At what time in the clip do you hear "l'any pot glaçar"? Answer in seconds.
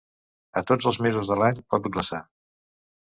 1.43-2.23